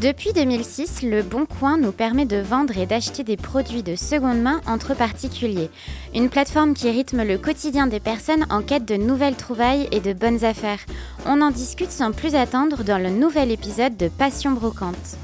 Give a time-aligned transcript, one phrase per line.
[0.00, 4.40] Depuis 2006, Le Bon Coin nous permet de vendre et d'acheter des produits de seconde
[4.40, 5.68] main entre particuliers.
[6.14, 10.14] Une plateforme qui rythme le quotidien des personnes en quête de nouvelles trouvailles et de
[10.14, 10.80] bonnes affaires.
[11.26, 15.18] On en discute sans plus attendre dans le nouvel épisode de Passion Brocante.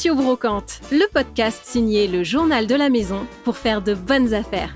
[0.00, 4.74] Passion Brocante, le podcast signé le journal de la maison pour faire de bonnes affaires.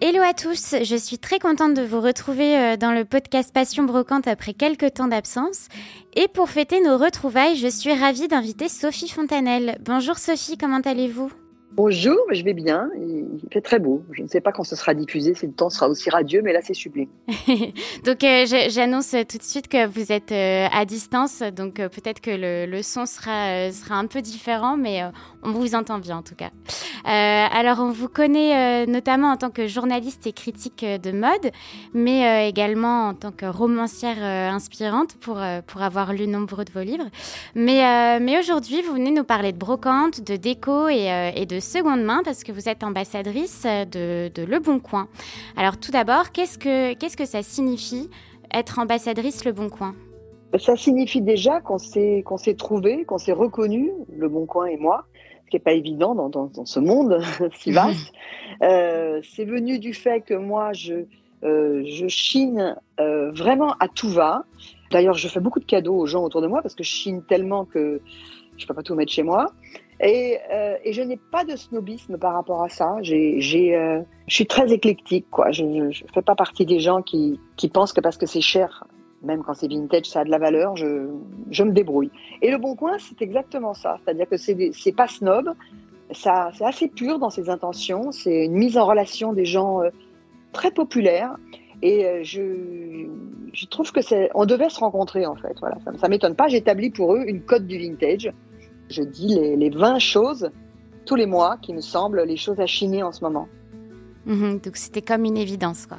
[0.00, 3.82] Hello à tous, je suis très contente de vous retrouver euh, dans le podcast Passion
[3.82, 5.66] Brocante après quelques temps d'absence.
[6.14, 9.76] Et pour fêter nos retrouvailles, je suis ravie d'inviter Sophie Fontanelle.
[9.84, 11.32] Bonjour Sophie, comment allez-vous?
[11.72, 12.88] Bonjour, je vais bien.
[12.96, 14.02] Il fait très beau.
[14.12, 16.52] Je ne sais pas quand ce sera diffusé, si le temps sera aussi radieux, mais
[16.52, 17.08] là c'est sublime.
[18.04, 22.20] donc euh, j'annonce tout de suite que vous êtes euh, à distance, donc euh, peut-être
[22.20, 25.02] que le, son sera, sera un peu différent, mais
[25.42, 26.50] on vous entend bien en tout cas.
[27.04, 31.52] alors on vous connaît notamment en tant que journaliste et critique de mode,
[31.92, 37.08] mais également en tant que romancière inspirante pour, pour avoir lu nombreux de vos livres.
[37.54, 42.22] Mais, mais aujourd'hui, vous venez nous parler de brocante, de déco et de seconde main
[42.24, 45.08] parce que vous êtes ambassadrice de, Le Bon Coin.
[45.56, 48.10] Alors tout d'abord, qu'est-ce que, qu'est-ce que ça signifie
[48.52, 49.94] être ambassadrice Le Bon Coin?
[50.58, 54.76] Ça signifie déjà qu'on s'est, qu'on s'est trouvé, qu'on s'est reconnu, Le Bon Coin et
[54.76, 55.06] moi,
[55.44, 57.20] ce qui n'est pas évident dans, dans, ce monde
[57.58, 58.12] si vaste.
[58.62, 61.04] Euh, c'est venu du fait que moi, je,
[61.44, 64.44] euh, je chine euh, vraiment à tout va.
[64.90, 67.22] D'ailleurs, je fais beaucoup de cadeaux aux gens autour de moi parce que je chine
[67.22, 68.00] tellement que
[68.56, 69.52] je peux pas tout mettre chez moi.
[70.00, 72.96] Et, euh, et je n'ai pas de snobisme par rapport à ça.
[73.00, 75.50] J'ai, euh, je suis très éclectique, quoi.
[75.52, 78.86] Je ne fais pas partie des gens qui, qui pensent que parce que c'est cher,
[79.22, 81.08] même quand c'est vintage, ça a de la valeur, je,
[81.50, 82.10] je me débrouille.
[82.42, 83.98] Et le Bon Coin, c'est exactement ça.
[84.04, 85.54] C'est-à-dire que c'est, c'est pas snob,
[86.10, 88.12] ça, c'est assez pur dans ses intentions.
[88.12, 89.88] C'est une mise en relation des gens euh,
[90.52, 91.36] très populaires.
[91.82, 93.06] Et je,
[93.52, 95.54] je trouve que c'est, on devait se rencontrer en fait.
[95.60, 96.48] Voilà, ça, ça m'étonne pas.
[96.48, 98.32] J'établis pour eux une cote du vintage
[98.88, 100.50] je dis les, 20 choses
[101.04, 103.48] tous les mois qui me semblent les choses à chiner en ce moment.
[104.26, 105.86] Mhm, donc c'était comme une évidence.
[105.86, 105.98] Quoi.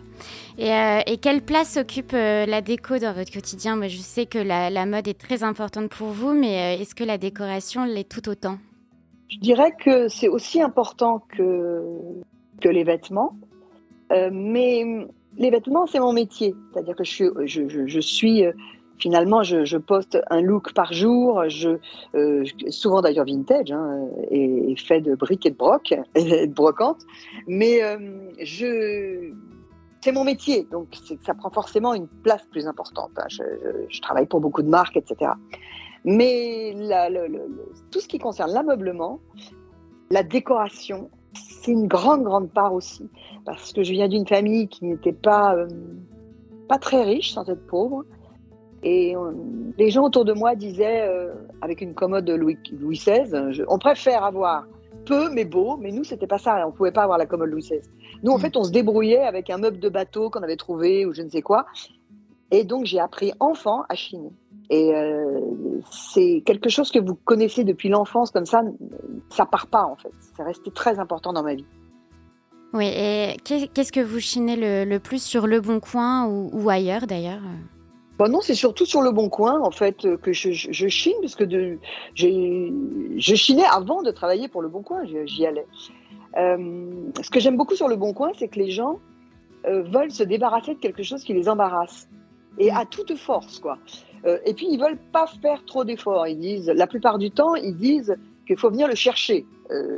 [0.57, 3.77] Et, euh, quelle place occupe euh, la déco dans votre quotidien?
[3.77, 7.05] Moi je sais que la, mode est très importante pour vous, mais euh, est-ce que
[7.05, 8.57] la décoration l'est tout autant?
[9.29, 11.83] Je dirais que c'est aussi important que,
[12.61, 13.35] que les vêtements.
[14.09, 14.83] mais
[15.37, 16.55] les vêtements, c'est mon métier.
[16.73, 18.43] C'est-à-dire que je suis, je, je suis
[18.99, 21.77] finalement, je, poste un look par jour, je,
[22.15, 27.01] euh, souvent d'ailleurs vintage, hein, et, fait de briques et de broc, et de brocante,
[27.47, 27.97] mais euh,
[28.41, 29.31] je,
[30.01, 30.87] c'est mon métier, donc
[31.25, 33.11] ça prend forcément une place plus importante.
[33.17, 33.27] Hein.
[33.29, 35.31] Je, travaille pour beaucoup de marques, etc.
[36.05, 36.73] Mais
[37.91, 39.19] tout ce qui concerne l'ameublement,
[40.09, 43.09] la décoration, c'est une grande, grande part aussi,
[43.45, 45.67] parce que je viens d'une famille qui n'était pas, euh,
[46.69, 48.05] pas très riche, sans être pauvre,
[48.83, 49.15] et
[49.77, 53.79] les gens autour de moi disaient, euh, avec une commode de Louis, Louis XVI, on
[53.79, 54.65] préfère avoir
[55.05, 56.67] peu mais beau, mais nous, c'était pas ça.
[56.67, 57.81] On pouvait pas avoir la commode Louis XVI.
[58.23, 58.41] Nous, en mm.
[58.41, 61.29] fait, on se débrouillait avec un meuble de bateau qu'on avait trouvé ou je ne
[61.29, 61.65] sais quoi.
[62.51, 64.31] Et donc, j'ai appris enfant à chiner.
[64.69, 65.39] Et euh,
[65.91, 68.61] c'est quelque chose que vous connaissez depuis l'enfance, comme ça,
[69.29, 70.11] ça part pas en fait.
[70.35, 71.65] C'est resté très important dans ma vie.
[72.73, 77.39] Oui, et qu'est-ce que vous chinez le, plus sur Le Bon Coin ou ailleurs d'ailleurs
[78.17, 81.35] Bon, non, c'est surtout sur le bon coin, en fait, euh, que je, chine, parce
[81.35, 81.77] que de,
[82.15, 85.67] je chinais avant de travailler pour le bon coin, j'y allais.
[86.35, 86.57] Euh,
[87.21, 88.99] ce que j'aime beaucoup sur le bon coin, c'est que les gens
[89.67, 92.09] euh, veulent se débarrasser de quelque chose qui les embarrasse.
[92.57, 93.77] Et à toute force, quoi.
[94.45, 96.27] et puis, ils veulent pas faire trop d'efforts.
[96.27, 98.15] Ils disent, la plupart du temps, ils disent
[98.47, 99.45] qu'il faut venir le chercher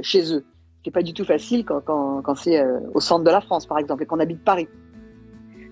[0.02, 0.44] chez eux.
[0.44, 2.62] Ce qui n'est pas du tout facile quand c'est
[2.94, 4.68] au centre de la France, par exemple, et qu'on habite Paris.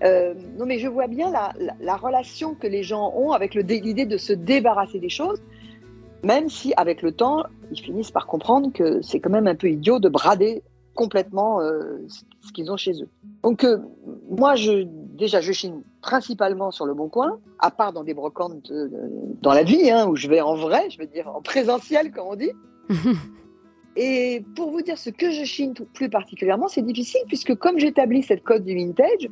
[0.04, 4.16] Euh, non, mais je vois bien la, relation que les gens ont avec l'idée de
[4.16, 5.42] se débarrasser des choses,
[6.22, 9.68] même si avec le temps, ils finissent par comprendre que c'est quand même un peu
[9.68, 10.62] idiot de brader
[10.94, 11.98] complètement euh,
[12.40, 13.08] ce qu'ils ont chez eux.
[13.42, 13.78] Donc euh,
[14.30, 18.72] moi, je, déjà, je chine principalement sur le bon coin, à part dans des brocantes
[19.42, 22.26] dans la vie, hein, où je vais en vrai, je veux dire en présentiel, comme
[22.28, 22.52] on dit.
[24.00, 28.22] Et pour vous dire ce que je chine plus particulièrement, c'est difficile puisque comme j'établis
[28.22, 29.28] cette code du vintage,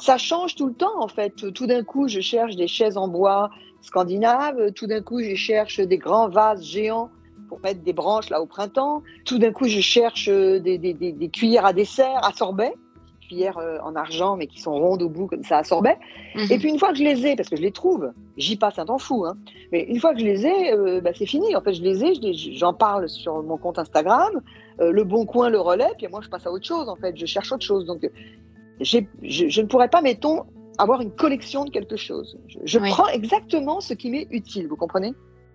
[0.00, 1.52] ça change tout le temps en fait.
[1.52, 3.50] Tout d'un coup, je cherche des chaises en bois
[3.80, 4.72] scandinaves.
[4.72, 7.10] Tout d'un coup, je cherche des grands vases géants
[7.48, 9.02] pour mettre des branches là au printemps.
[9.24, 12.72] Tout d'un coup, je cherche des, des, des, cuillères à dessert, à sorbet.
[13.20, 15.96] cuillères euh, en argent, mais qui sont rondes au bout, comme ça, à sorbet.
[16.36, 16.46] Mhm.
[16.50, 18.78] Et puis une fois que je les ai, parce que je les trouve, j'y passe
[18.78, 19.36] un temps fou, hein,
[19.72, 21.56] mais une fois que je les ai, euh, bah, c'est fini.
[21.56, 24.40] En fait, je les ai, je j'en parle sur mon compte Instagram,
[24.80, 27.16] euh, le bon coin le relais, puis moi je passe à autre chose, en fait,
[27.16, 27.84] je cherche autre chose.
[27.84, 28.08] Donc,
[28.80, 30.44] je, je ne pourrais pas, mettons,
[30.78, 32.38] avoir une collection de quelque chose.
[32.48, 32.90] Je, je Oui.
[32.90, 35.14] prends exactement ce qui m'est utile, vous comprenez?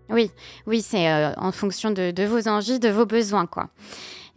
[0.09, 0.29] Oui,
[0.67, 3.69] oui, c'est euh, en fonction de, de vos envies, de vos besoins, quoi.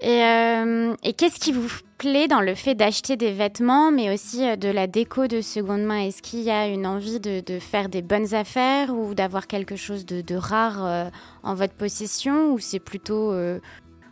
[0.00, 1.68] Et, euh, et qu'est-ce qui vous
[1.98, 5.82] plaît dans le fait d'acheter des vêtements, mais aussi euh, de la déco de seconde
[5.82, 6.06] main?
[6.06, 9.76] Est-ce qu'il y a une envie de, de faire des bonnes affaires ou d'avoir quelque
[9.76, 11.10] chose de, de rare euh,
[11.42, 12.52] en votre possession?
[12.52, 13.34] Ou c'est plutôt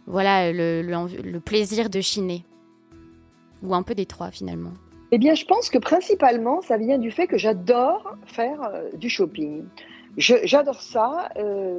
[0.06, 2.44] voilà, le, le- le plaisir de chiner?
[3.66, 4.72] Ou un peu des trois, finalement
[5.12, 9.08] Eh bien, je pense que principalement, ça vient du fait que j'adore faire euh, du
[9.10, 9.64] shopping.
[10.18, 11.28] J'adore ça.
[11.36, 11.78] euh,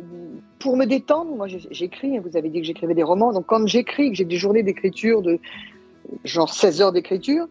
[0.60, 3.66] pour me détendre, moi j'écris, hein, vous avez dit que j'écrivais des romans, donc quand
[3.66, 5.40] j'écris, que j'ai des journées d'écriture de
[6.24, 7.48] genre 16 heures d'écriture,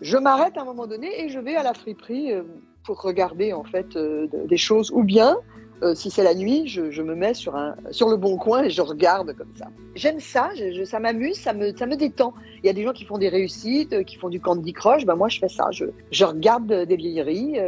[0.00, 2.42] je m'arrête à un moment donné et je vais à la friperie euh,
[2.84, 4.90] pour regarder en fait de- des choses.
[4.92, 5.36] Ou bien,
[5.82, 8.70] euh, si c'est la nuit, je, me mets sur, un, sur le bon coin et
[8.70, 9.68] je regarde comme ça.
[9.94, 10.50] J'aime ça,
[10.84, 12.34] ça m'amuse, ça me, ça me détend.
[12.62, 15.06] Il y a des gens qui font des réussites, euh, qui font du Candy Crush.
[15.06, 15.70] Ben moi, je fais ça.
[15.70, 17.58] Je, je regarde des vieilleries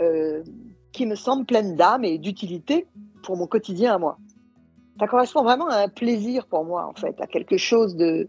[0.00, 0.42] euh,
[0.90, 2.86] qui me semblent pleines d'âme et d'utilité
[3.22, 4.18] pour mon quotidien à moi.
[4.98, 8.28] Ça correspond vraiment à un plaisir pour moi, en fait, à quelque chose de.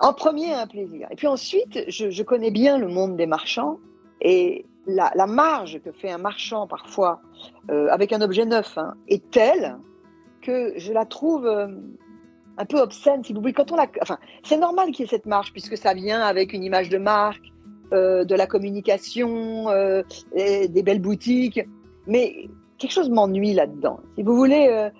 [0.00, 1.08] En premier, un plaisir.
[1.10, 3.78] Et puis ensuite, je, je connais bien le monde des marchands
[4.20, 7.20] et la, marge que fait un marchand parfois
[7.70, 9.76] euh, avec un objet neuf hein, est telle
[10.42, 11.68] que je la trouve euh,
[12.56, 13.52] un peu obscène, si vous voulez.
[13.52, 16.64] Quand on enfin, c'est normal qu'il y ait cette marge puisque ça vient avec une
[16.64, 17.44] image de marque,
[17.92, 19.66] euh, de la communication,
[20.34, 21.60] des belles boutiques.
[22.06, 22.48] Mais
[22.78, 24.00] quelque chose m'ennuie là-dedans.
[24.16, 24.90] Si vous voulez,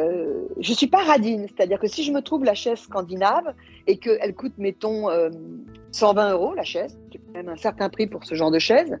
[0.00, 3.54] euh, je suis pas radine, c'est-à-dire que si je me trouve la chaise scandinave
[3.86, 5.30] et qu'elle coûte, mettons, euh,
[5.92, 8.58] 120 euros la chaise, qui est quand même un certain prix pour ce genre de
[8.58, 8.98] chaise,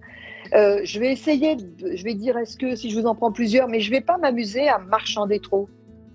[0.54, 3.32] euh, je vais essayer, de- je vais dire est-ce que si je vous en prends
[3.32, 5.68] plusieurs, mais je vais pas m'amuser à marchander trop.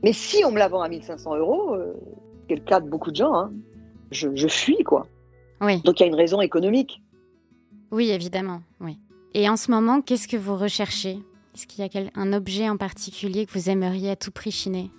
[0.04, 1.94] Mais si on me la vend à 1500 euros, euh,
[2.48, 3.52] qui est le cas de beaucoup de gens, hein,
[4.12, 5.08] je, je fuis quoi.
[5.62, 7.02] Oui, Donc il y a une raison économique.
[7.92, 8.98] oui, évidemment, oui.
[9.34, 11.20] Et en ce moment, qu'est-ce que vous recherchez?
[11.60, 14.92] Est-ce qu'il y a un objet en particulier que vous aimeriez à tout prix chiner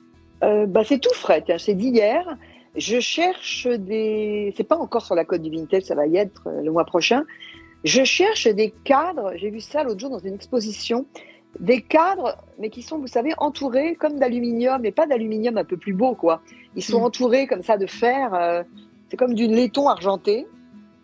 [0.44, 2.36] Euh, bah, c'est tout frais, c'est d'hier.
[2.76, 4.52] Je cherche des.
[4.58, 6.84] C'est pas encore sur la côte du vintage, ça va y être euh, le mois
[6.84, 7.24] prochain.
[7.84, 9.32] Je cherche des cadres.
[9.36, 11.06] J'ai vu ça l'autre jour dans une exposition.
[11.58, 15.78] Des cadres, mais qui sont, vous savez, entourés comme d'aluminium, mais pas d'aluminium un peu
[15.78, 16.42] plus beau, quoi.
[16.76, 17.04] Ils sont Mm.
[17.04, 18.34] entourés comme ça de fer.
[18.34, 18.62] euh,
[19.10, 20.46] c'est comme du laiton argenté.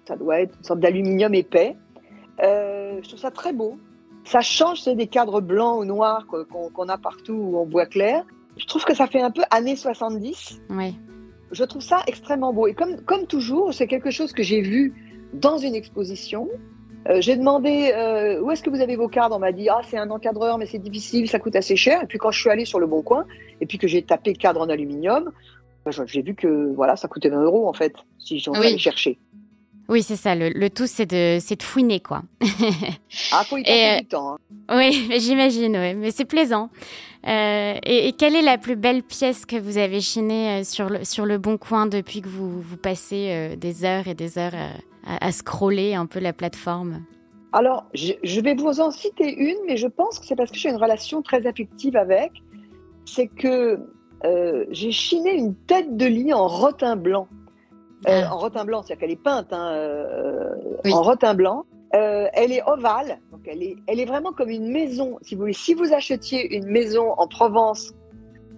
[0.06, 1.76] Ça doit être une sorte d'aluminium épais.
[2.42, 3.78] Euh, je trouve ça très beau.
[4.26, 8.24] Ça change c'est des cadres blancs ou noirs qu'on a partout ou en bois clair.
[8.56, 10.60] Je trouve que ça fait un peu années 70.
[10.70, 10.94] Oui,
[11.52, 12.66] Je trouve ça extrêmement beau.
[12.66, 14.92] Et comme, comme toujours, c'est quelque chose que j'ai vu
[15.32, 16.48] dans une exposition.
[17.08, 19.36] Euh, j'ai demandé euh, où est-ce que vous avez vos cadres?
[19.36, 22.02] On m'a dit ah c'est un encadreur mais c'est difficile, ça coûte assez cher.
[22.02, 23.24] Et puis quand je suis allée sur le bon coin
[23.60, 25.30] et puis que j'ai tapé cadre en aluminium,
[25.86, 28.66] je- j'ai vu que voilà ça coûtait 20 euros en fait si j'en Oui.
[28.66, 29.20] allais chercher.
[29.88, 30.34] Oui, c'est ça.
[30.34, 32.22] Le, le tout, c'est de, fouiner, quoi.
[33.32, 34.34] Ah faut y passer euh, du temps.
[34.34, 34.38] hein.
[34.76, 36.70] Oui, mais j'imagine, oui, mais c'est plaisant.
[37.26, 40.88] Euh, et, et quelle est la plus belle pièce que vous avez chinée euh, sur
[40.88, 44.38] le, sur le bon coin depuis que vous, vous passez euh, des heures et des
[44.38, 47.02] heures à, à, à scroller un peu la plateforme?
[47.52, 50.58] Alors, je, je vais vous en citer une, mais je pense que c'est parce que
[50.58, 52.32] j'ai une relation très affective avec.
[53.06, 53.78] C'est que
[54.24, 57.28] euh, j'ai chiné une tête de lit en rotin blanc.
[58.08, 58.34] Euh, Ah.
[58.34, 60.92] En rotin blanc, c'est-à-dire qu'elle est peinte hein, euh, Oui.
[60.92, 61.64] en rotin blanc.
[61.94, 65.18] Euh, elle est ovale, donc elle est, elle est vraiment comme une maison.
[65.22, 67.94] Si vous voulez, si vous achetiez une maison en Provence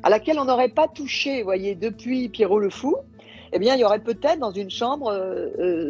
[0.02, 2.96] à laquelle on n'aurait pas touché, voyez, depuis Pierrot le Fou,
[3.52, 5.12] eh bien, il y aurait peut-être dans une chambre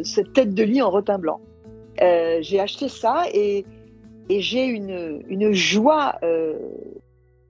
[0.03, 1.39] cette tête de lit en rotin blanc.
[1.99, 3.65] J'ai acheté ça et,
[4.29, 6.15] et j'ai une, une joie,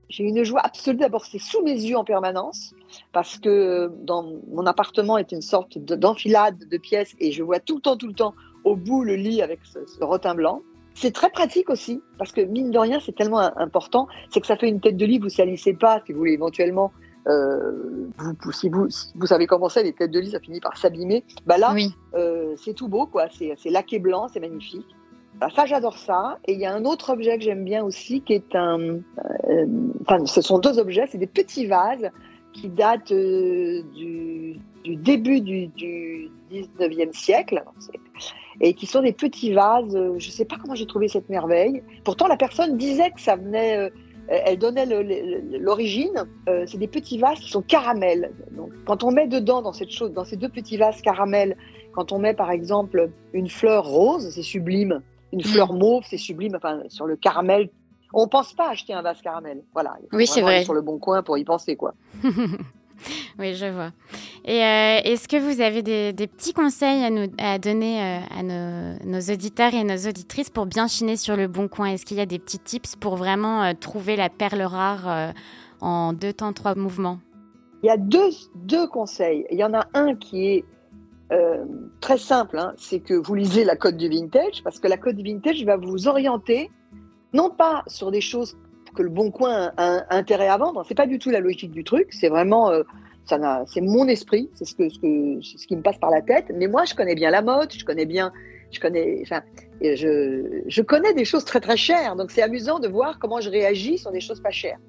[0.10, 0.98] j'ai une joie absolue.
[0.98, 2.74] D'abord, c'est sous mes yeux en permanence
[3.13, 7.60] parce que dans mon appartement est une sorte de- d'enfilade de pièces et je vois
[7.60, 10.62] tout le temps, tout le temps au bout le lit avec ce, ce rotin blanc.
[10.96, 14.08] C'est très pratique aussi parce que mine de rien, c'est tellement important.
[14.32, 16.92] C'est que ça fait une tête de lit, vous salissez pas si vous voulez éventuellement.
[17.28, 18.08] euh,
[18.44, 21.24] vous, si, vous, vous savez comment c'est, les têtes de lit, ça finit par s'abîmer.
[21.46, 23.28] Bah là, Oui, euh, c'est tout beau, quoi.
[23.30, 24.88] C'est laqué blanc, c'est magnifique.
[25.39, 26.38] Bah, ça, j'adore ça.
[26.48, 28.79] Et il y a un autre objet que j'aime bien aussi, qui est un.
[28.79, 29.65] euh,
[30.01, 31.05] Enfin, ce sont deux objets.
[31.08, 32.10] C'est des petits vases
[32.53, 34.60] qui datent euh, du,
[34.98, 37.63] début du, du 19e siècle.
[38.62, 39.96] Et qui sont des petits vases.
[39.96, 41.81] euh, Je ne sais pas comment j'ai trouvé cette merveille.
[42.03, 43.91] Pourtant, la personne disait que ça venait.
[44.27, 44.86] elle donnait
[45.58, 46.25] l'origine.
[46.65, 48.31] c'est des petits vases qui sont caramel.
[48.51, 51.55] Donc, quand on met dedans dans cette chose, dans ces deux petits vases caramel,
[51.93, 55.01] quand on met par exemple une fleur rose, c'est sublime.
[55.32, 55.78] Une fleur mm.
[55.78, 56.56] mauve, c'est sublime.
[56.56, 57.70] Enfin, sur le caramel,
[58.14, 59.64] on pense pas acheter un vase caramel.
[59.74, 59.98] Voilà.
[60.14, 60.64] oui, c'est vrai.
[60.64, 61.94] Sur le bon coin pour y penser, quoi.
[63.40, 63.92] oui, je vois.
[64.46, 68.44] Et euh, est-ce que vous avez des, petits conseils à, nous, à donner euh, à
[68.44, 71.88] nos, auditeurs et nos auditrices pour bien chiner sur le bon coin?
[71.88, 75.34] Est-ce qu'il y a des petits tips pour vraiment euh, trouver la perle rare
[75.82, 77.20] en deux temps, trois mouvements?
[77.84, 79.46] Il y a deux, deux conseils.
[79.52, 80.66] Il y en a un qui est
[82.02, 82.74] très simple, hein.
[82.78, 85.78] c'est que vous lisez la code du vintage, parce que la code du vintage va
[85.78, 86.72] vous orienter,
[87.34, 88.58] non pas sur des choses
[88.96, 90.84] que le Bon Coin a, intérêt à vendre.
[90.88, 92.08] C'est pas du tout la logique du truc.
[92.12, 92.84] C'est vraiment, euh,
[93.26, 94.50] c'est mon esprit.
[94.56, 96.46] C'est ce qui me passe par la tête.
[96.56, 97.72] Mais moi, je connais bien la mode.
[97.72, 98.32] Je connais bien,
[98.72, 99.42] je connais, enfin,
[99.82, 102.16] je, je connais des choses très très chères.
[102.16, 104.80] Donc c'est amusant de voir comment je réagis sur des choses pas chères.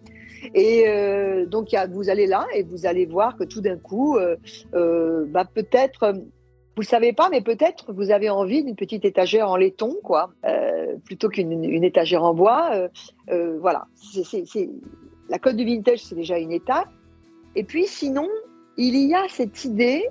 [0.55, 4.37] Et euh, donc, vous allez là et vous allez voir que tout d'un coup, euh,
[4.75, 6.13] euh bah, peut-être
[6.77, 10.31] vous le savez pas, mais peut-être vous avez envie d'une petite étagère en laiton, quoi,
[11.05, 12.89] plutôt qu'une étagère en bois.
[13.29, 13.87] Voilà,
[15.29, 16.89] la code du vintage, c'est déjà une étape.
[17.55, 18.29] Et puis sinon,
[18.77, 20.09] il y a cette idée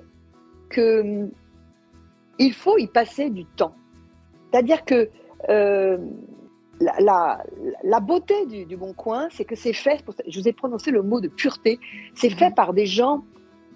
[0.68, 1.30] que hum,
[2.38, 3.74] il faut y passer du temps.
[4.50, 5.08] C'est-à-dire que
[6.80, 7.42] la,
[7.84, 11.02] la, beauté du, du Bon Coin, c'est que c'est fait, je vous ai prononcé le
[11.02, 11.78] mot de pureté,
[12.14, 12.54] c'est fait mmh.
[12.54, 13.22] par des gens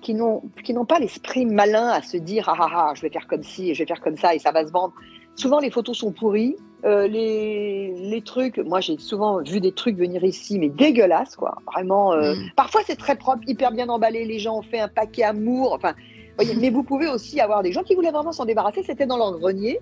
[0.04, 3.42] qui n'ont pas l'esprit malin à se dire ah, ah ah je vais faire comme
[3.42, 4.92] ci je vais faire comme ça et ça va se vendre.
[5.34, 8.58] Souvent les photos sont pourries, euh, les, les trucs.
[8.58, 11.56] Moi j'ai souvent vu des trucs venir ici mais dégueulasses quoi.
[11.72, 12.12] Vraiment.
[12.12, 12.50] Euh, mm.
[12.54, 14.26] Parfois c'est très propre, hyper bien emballé.
[14.26, 15.72] Les gens ont fait un paquet amour.
[15.72, 15.94] Enfin,
[16.36, 18.82] voyez, mais vous pouvez aussi avoir des gens qui voulaient vraiment s'en débarrasser.
[18.82, 19.80] C'était dans leur grenier.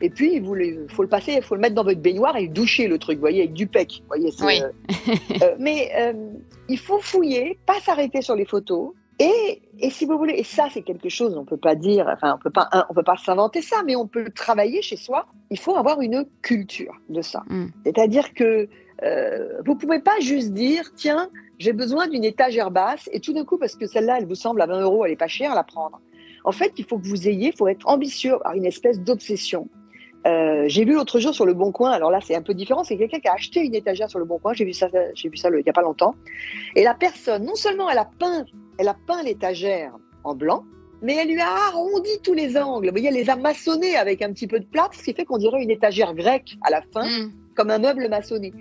[0.00, 2.86] Et puis, il faut le passer, il faut le mettre dans votre baignoire et doucher
[2.86, 4.02] le truc, vous voyez, avec du pec.
[4.08, 4.62] Voyez, oui.
[5.42, 5.90] euh, mais
[6.68, 10.68] il faut fouiller, pas s'arrêter sur les photos, et, et, si vous voulez, et ça
[10.72, 13.62] c'est quelque chose, on peut pas dire, enfin on peut pas, on peut pas s'inventer
[13.62, 15.26] ça, mais on peut le travailler chez soi.
[15.50, 17.42] Il faut avoir une culture de ça.
[17.48, 17.66] Mm.
[17.84, 18.68] C'est-à-dire que
[19.02, 23.44] euh, vous pouvez pas juste dire, tiens, j'ai besoin d'une étagère basse, et tout d'un
[23.44, 25.64] coup parce que celle-là, elle vous semble à 20 euros, elle est pas chère, la
[25.64, 26.00] prendre.
[26.44, 29.68] En fait, il faut que vous ayez, il faut être ambitieux, avoir une espèce d'obsession.
[30.28, 32.84] Euh, j'ai vu l'autre jour sur le Bon Coin, alors là c'est un peu différent,
[32.84, 35.28] c'est quelqu'un qui a acheté une étagère sur le Bon Coin, j'ai vu ça, j'ai
[35.28, 36.14] vu ça il y a pas longtemps,
[36.76, 38.44] et la personne, non seulement elle a peint
[38.78, 39.92] elle a peint l'étagère
[40.24, 40.64] en blanc,
[41.02, 42.86] mais elle lui a arrondi tous les angles.
[42.86, 45.24] Vous voyez, elle les a maçonnés avec un petit peu de plâtre, ce qui fait
[45.24, 47.32] qu'on dirait une étagère grecque à la fin, mm.
[47.54, 48.52] comme un meuble maçonné.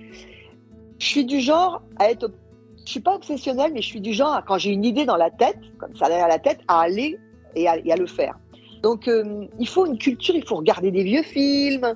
[1.00, 2.32] Je suis du genre à être.
[2.86, 5.18] Je suis pas obsessionnelle, mais je suis du genre, à, quand j'ai une idée dans
[5.18, 7.20] la tête, comme ça à la tête, à aller
[7.56, 8.40] et à, le faire.
[8.82, 11.96] Donc, euh, il faut une culture, il faut regarder des vieux films,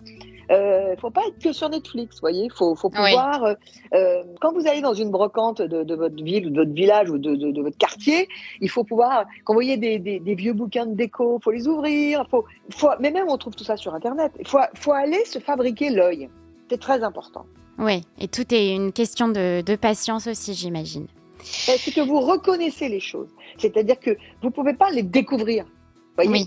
[0.51, 2.45] il euh, ne faut pas être que sur Netflix, vous voyez.
[2.45, 3.41] Il faut, faut, pouvoir.
[3.43, 3.53] Euh,
[3.93, 7.61] euh, quand vous allez dans une brocante de, votre ville, de votre village ou de,
[7.61, 8.27] votre quartier,
[8.59, 9.23] il faut pouvoir.
[9.45, 12.25] Quand vous voyez des, des, vieux bouquins de déco, il faut les ouvrir.
[12.29, 14.33] Faut, faut, mais même on trouve tout ça sur Internet.
[14.39, 16.29] Il faut, faut aller se fabriquer l'œil.
[16.69, 17.45] C'est très important.
[17.79, 21.07] Oui, et tout est une question de, de patience aussi, j'imagine.
[21.43, 23.29] C'est que vous reconnaissez les choses.
[23.57, 24.11] C'est-à-dire que
[24.41, 25.65] vous ne pouvez pas les découvrir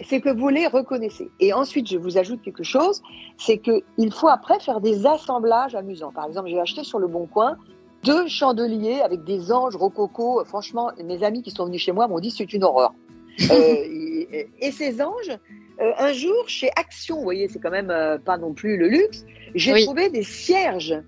[0.04, 1.30] c'est que vous les reconnaissez.
[1.40, 3.02] Et ensuite, je vous ajoute quelque chose,
[3.38, 6.12] c'est qu'il faut après faire des assemblages amusants.
[6.12, 7.56] Par exemple, j'ai acheté sur le Bon Coin
[8.04, 10.44] deux chandeliers avec des anges rococo.
[10.44, 12.92] Franchement, mes amis qui sont venus chez moi m'ont dit c'est une horreur.
[13.50, 15.38] Euh, et, ces anges,
[15.80, 18.88] euh, un jour chez Action, vous voyez, c'est quand même euh, pas non plus le
[18.88, 21.02] luxe, j'ai trouvé des cierges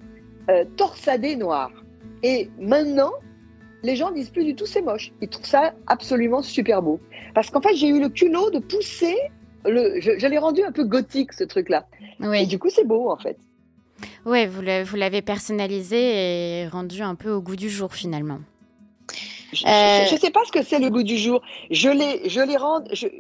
[0.77, 1.73] torsadés noirs.
[2.23, 3.13] Et maintenant,
[3.87, 5.13] les gens disent plus du tout c'est moche.
[5.23, 7.01] Ils trouvent ça absolument super beau.
[7.35, 9.17] Parce qu'en fait, j'ai eu le culot de pousser
[9.65, 10.01] le.
[10.01, 11.87] Je, l'ai rendu un peu gothique ce truc-là.
[12.35, 13.39] Et du coup, c'est beau en fait.
[14.27, 18.41] Oui, vous l'avez personnalisé et rendu un peu au goût du jour finalement.
[19.53, 21.41] Je ne euh, sais pas ce que c'est le goût du jour.
[21.71, 22.57] Je l'ai, je l'ai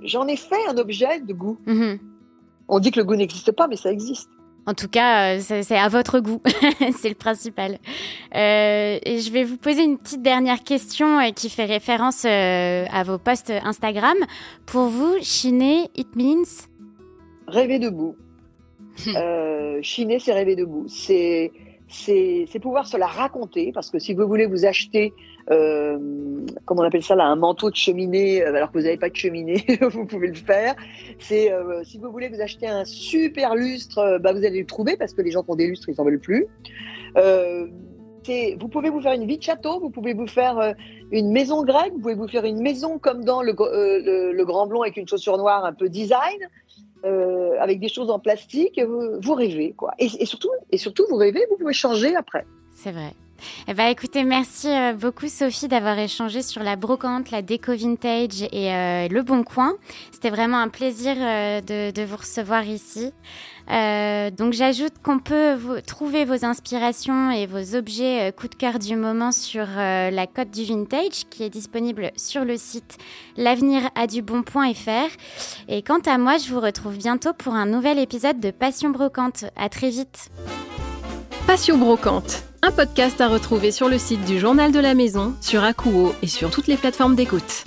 [0.05, 1.59] j'en ai fait un objet de goût.
[1.67, 1.99] Mhm.
[2.69, 4.29] On dit que le goût n'existe pas, mais ça existe.
[4.67, 6.43] En tout cas, euh, c'est à votre goût,
[6.99, 7.79] c'est le principal.
[8.35, 13.03] Euh, et je vais vous poser une petite dernière question euh, qui fait référence à
[13.05, 14.17] vos posts Instagram.
[14.67, 16.67] Pour vous, chiner, it means?
[17.47, 18.17] Rêver debout.
[19.83, 20.87] chiner, c'est rêver debout.
[20.89, 21.53] C'est
[21.89, 25.13] c'est pouvoir se la raconter, parce que si vous voulez vous acheter,
[25.51, 25.99] euh,
[26.65, 29.09] comment on appelle ça là, un manteau de cheminée, euh, alors que vous n'avez pas
[29.09, 30.75] de cheminée, vous pouvez le faire.
[31.31, 34.97] Euh, si vous voulez vous acheter un super lustre, euh, bah, vous allez le trouver,
[34.97, 36.47] parce que les gens qui ont des lustres, ils n'en veulent plus.
[38.59, 40.75] Vous pouvez vous faire une vie de château, vous pouvez vous faire
[41.13, 43.53] une maison grecque, vous pouvez vous faire une maison comme dans le,
[44.33, 46.39] le Grand Blond avec une chaussure noire un peu design.
[47.07, 49.93] Euh, avec des choses en plastique, vous, rêvez quoi.
[49.99, 52.45] Et, surtout, et surtout, vous rêvez, vous pouvez changer après.
[52.73, 53.13] C'est vrai.
[53.69, 58.43] Eh ben, écoutez, merci euh, beaucoup Sophie d'avoir échangé sur la brocante, la déco vintage
[58.53, 59.75] et euh, le Bon Coin.
[60.13, 63.13] C'était vraiment un plaisir euh, de, vous recevoir ici.
[63.69, 69.33] donc j'ajoute qu'on peut trouver vos inspirations et vos objets coup de cœur du moment
[69.33, 72.99] sur la Côte du Vintage qui est disponible sur le site
[73.37, 75.11] l'avenir-a-du-bon.fr.
[75.69, 79.47] Et quant à moi, je vous retrouve bientôt pour un nouvel épisode de Passion Brocante.
[79.57, 80.31] À très vite.
[81.47, 85.63] Passion Brocante un podcast à retrouver sur le site du Journal de la Maison, sur
[85.63, 87.65] Akuo et sur toutes les plateformes d'écoute.